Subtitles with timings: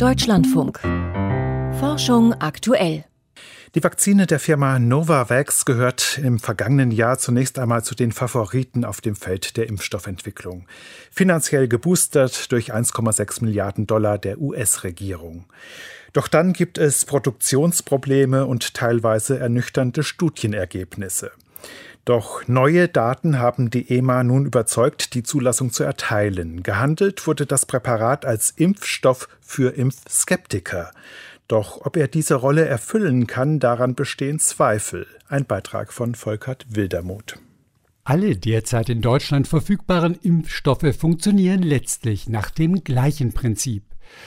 [0.00, 0.80] Deutschlandfunk.
[1.78, 3.04] Forschung aktuell.
[3.74, 9.02] Die Vakzine der Firma Novavax gehört im vergangenen Jahr zunächst einmal zu den Favoriten auf
[9.02, 10.66] dem Feld der Impfstoffentwicklung.
[11.10, 15.44] Finanziell geboostert durch 1,6 Milliarden Dollar der US-Regierung.
[16.14, 21.30] Doch dann gibt es Produktionsprobleme und teilweise ernüchternde Studienergebnisse.
[22.10, 26.64] Doch neue Daten haben die EMA nun überzeugt, die Zulassung zu erteilen.
[26.64, 30.90] Gehandelt wurde das Präparat als Impfstoff für Impfskeptiker.
[31.46, 35.06] Doch ob er diese Rolle erfüllen kann, daran bestehen Zweifel.
[35.28, 37.38] Ein Beitrag von Volkert Wildermuth.
[38.02, 43.84] Alle derzeit in Deutschland verfügbaren Impfstoffe funktionieren letztlich nach dem gleichen Prinzip.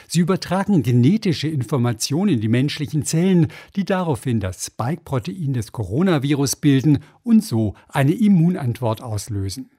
[0.07, 6.99] Sie übertragen genetische Informationen in die menschlichen Zellen, die daraufhin das Spike-Protein des Coronavirus bilden
[7.23, 9.71] und so eine Immunantwort auslösen.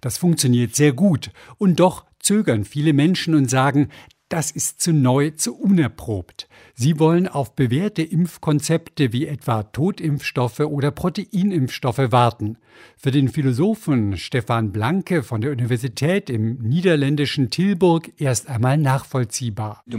[0.00, 3.88] Das funktioniert sehr gut, und doch zögern viele Menschen und sagen,
[4.32, 6.48] das ist zu neu, zu unerprobt.
[6.74, 12.56] Sie wollen auf bewährte Impfkonzepte wie etwa Totimpfstoffe oder Proteinimpfstoffe warten.
[12.96, 19.82] Für den Philosophen Stefan Blanke von der Universität im niederländischen Tilburg erst einmal nachvollziehbar.
[19.86, 19.96] Die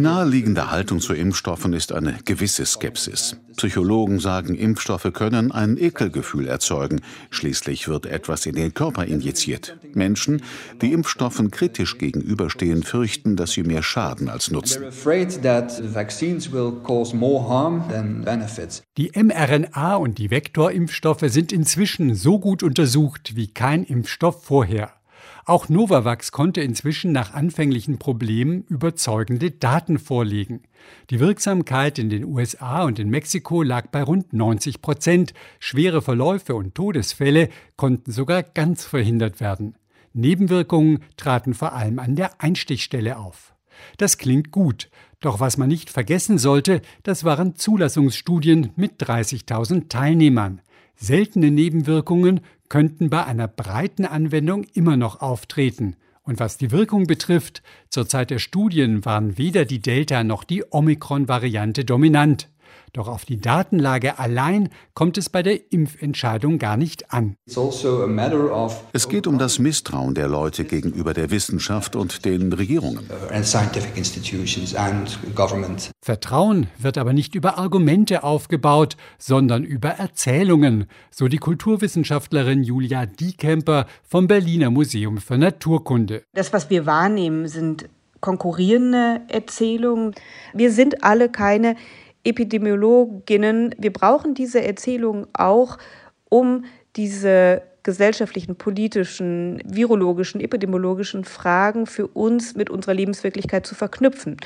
[0.00, 3.36] naheliegende Haltung zu Impfstoffen ist eine gewisse Skepsis.
[3.56, 7.02] Psychologen sagen, Impfstoffe können ein Ekelgefühl erzeugen.
[7.30, 9.76] Schließlich wird etwas in den Körper injiziert.
[9.94, 10.21] Menschen,
[10.80, 14.84] die Impfstoffen kritisch gegenüberstehen, fürchten, dass sie mehr schaden als nutzen.
[18.96, 24.92] Die mRNA und die Vektorimpfstoffe sind inzwischen so gut untersucht wie kein Impfstoff vorher.
[25.44, 30.62] Auch Novavax konnte inzwischen nach anfänglichen Problemen überzeugende Daten vorlegen.
[31.10, 35.34] Die Wirksamkeit in den USA und in Mexiko lag bei rund 90 Prozent.
[35.58, 39.74] Schwere Verläufe und Todesfälle konnten sogar ganz verhindert werden.
[40.14, 43.54] Nebenwirkungen traten vor allem an der Einstichstelle auf.
[43.96, 50.60] Das klingt gut, doch was man nicht vergessen sollte, das waren Zulassungsstudien mit 30.000 Teilnehmern.
[50.96, 55.96] Seltene Nebenwirkungen könnten bei einer breiten Anwendung immer noch auftreten.
[56.24, 60.64] Und was die Wirkung betrifft, zur Zeit der Studien waren weder die Delta noch die
[60.70, 62.48] Omikron-Variante dominant.
[62.92, 67.36] Doch auf die Datenlage allein kommt es bei der Impfentscheidung gar nicht an.
[67.46, 73.08] Also es geht um das Misstrauen der Leute gegenüber der Wissenschaft und den Regierungen.
[76.02, 83.86] Vertrauen wird aber nicht über Argumente aufgebaut, sondern über Erzählungen, so die Kulturwissenschaftlerin Julia Diekemper
[84.02, 86.24] vom Berliner Museum für Naturkunde.
[86.34, 87.88] Das, was wir wahrnehmen, sind
[88.20, 90.14] konkurrierende Erzählungen.
[90.54, 91.76] Wir sind alle keine
[92.24, 95.78] Epidemiologinnen, wir brauchen diese Erzählung auch,
[96.28, 96.64] um
[96.96, 104.36] diese gesellschaftlichen, politischen, virologischen, epidemiologischen Fragen für uns mit unserer Lebenswirklichkeit zu verknüpfen.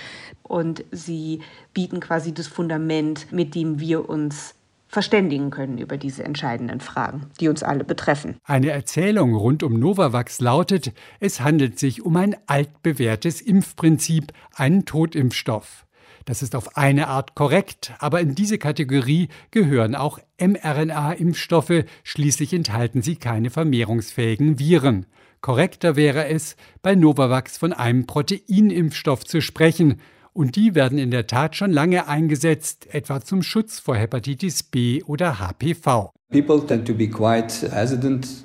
[0.42, 1.40] Und sie
[1.74, 4.54] bieten quasi das Fundament, mit dem wir uns
[4.88, 8.36] verständigen können über diese entscheidenden Fragen, die uns alle betreffen.
[8.44, 15.86] Eine Erzählung rund um Novavax lautet, es handelt sich um ein altbewährtes Impfprinzip, einen Totimpfstoff.
[16.26, 23.00] Das ist auf eine Art korrekt, aber in diese Kategorie gehören auch mRNA-Impfstoffe, schließlich enthalten
[23.00, 25.06] sie keine vermehrungsfähigen Viren.
[25.40, 30.00] Korrekter wäre es, bei Novavax von einem Proteinimpfstoff zu sprechen,
[30.32, 35.04] und die werden in der Tat schon lange eingesetzt, etwa zum Schutz vor Hepatitis B
[35.04, 36.10] oder HPV.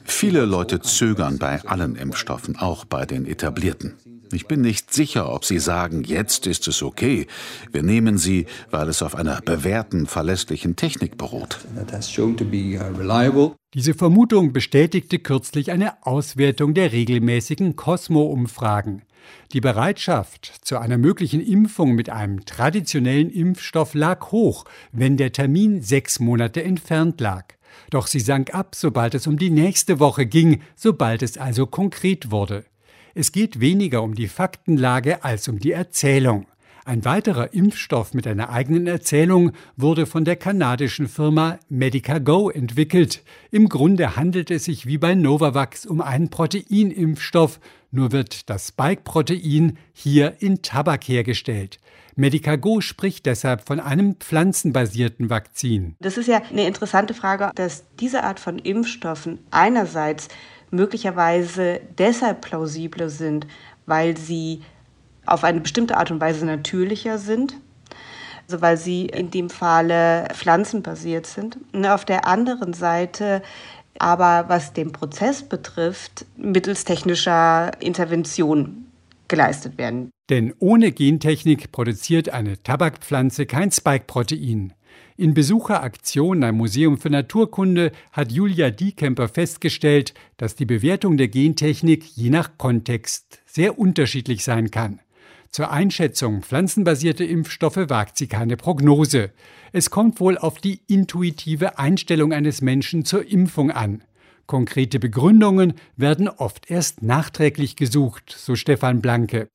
[0.03, 4.20] Viele Leute zögern bei allen Impfstoffen, auch bei den etablierten.
[4.33, 7.27] Ich bin nicht sicher, ob Sie sagen, jetzt ist es okay.
[7.71, 11.59] Wir nehmen sie, weil es auf einer bewährten, verlässlichen Technik beruht.
[11.75, 19.03] Uh, Diese Vermutung bestätigte kürzlich eine Auswertung der regelmäßigen Cosmo-Umfragen.
[19.53, 25.81] Die Bereitschaft zu einer möglichen Impfung mit einem traditionellen Impfstoff lag hoch, wenn der Termin
[25.81, 27.45] sechs Monate entfernt lag.
[27.89, 32.31] Doch sie sank ab, sobald es um die nächste Woche ging, sobald es also konkret
[32.31, 32.65] wurde.
[33.13, 36.45] Es geht weniger um die Faktenlage als um die Erzählung.
[36.83, 43.21] Ein weiterer Impfstoff mit einer eigenen Erzählung wurde von der kanadischen Firma Medicago entwickelt.
[43.51, 47.59] Im Grunde handelt es sich wie bei Novavax um einen Proteinimpfstoff,
[47.91, 51.79] nur wird das Spike-Protein hier in Tabak hergestellt.
[52.15, 55.95] Medicago spricht deshalb von einem pflanzenbasierten Vakzin.
[55.99, 60.29] Das ist ja eine interessante Frage, dass diese Art von Impfstoffen einerseits
[60.71, 63.47] möglicherweise deshalb plausibler sind,
[63.85, 64.61] weil sie
[65.25, 67.55] auf eine bestimmte Art und Weise natürlicher sind,
[68.47, 71.57] also weil sie in dem Falle pflanzenbasiert sind.
[71.73, 73.41] Und auf der anderen Seite
[73.99, 78.85] aber was den Prozess betrifft, mittels technischer Intervention
[79.27, 80.09] geleistet werden.
[80.29, 84.73] Denn ohne Gentechnik produziert eine Tabakpflanze kein Spike-Protein.
[85.21, 92.03] In Besucheraktionen am Museum für Naturkunde hat Julia Diekemper festgestellt, dass die Bewertung der Gentechnik
[92.15, 94.99] je nach Kontext sehr unterschiedlich sein kann.
[95.51, 99.29] Zur Einschätzung pflanzenbasierter Impfstoffe wagt sie keine Prognose.
[99.71, 104.03] Es kommt wohl auf die intuitive Einstellung eines Menschen zur Impfung an.
[104.51, 109.47] Konkrete Begründungen werden oft erst nachträglich gesucht, so Stefan Blanke.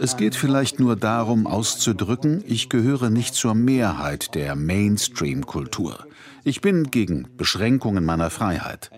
[0.00, 6.06] Es geht vielleicht nur darum auszudrücken, ich gehöre nicht zur Mehrheit der Mainstream-Kultur.
[6.42, 8.90] Ich bin gegen Beschränkungen meiner Freiheit.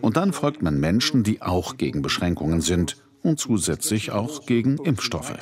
[0.00, 5.34] Und dann folgt man Menschen, die auch gegen Beschränkungen sind und zusätzlich auch gegen Impfstoffe.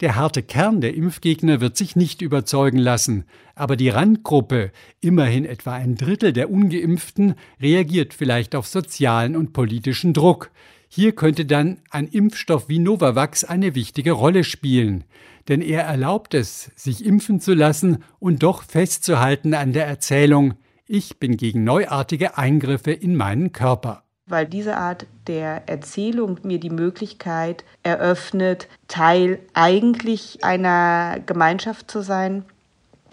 [0.00, 3.24] Der harte Kern der Impfgegner wird sich nicht überzeugen lassen,
[3.54, 4.70] aber die Randgruppe,
[5.00, 10.50] immerhin etwa ein Drittel der ungeimpften, reagiert vielleicht auf sozialen und politischen Druck.
[10.88, 15.04] Hier könnte dann ein Impfstoff wie Novavax eine wichtige Rolle spielen,
[15.48, 20.54] denn er erlaubt es, sich impfen zu lassen und doch festzuhalten an der Erzählung,
[20.86, 26.70] ich bin gegen neuartige Eingriffe in meinen Körper weil diese Art der Erzählung mir die
[26.70, 32.44] Möglichkeit eröffnet, Teil eigentlich einer Gemeinschaft zu sein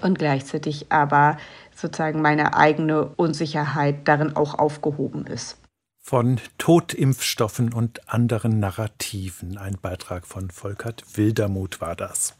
[0.01, 1.37] und gleichzeitig aber
[1.75, 5.57] sozusagen meine eigene Unsicherheit darin auch aufgehoben ist.
[6.03, 9.57] Von Totimpfstoffen und anderen Narrativen.
[9.57, 12.35] Ein Beitrag von Volkert Wildermuth war das.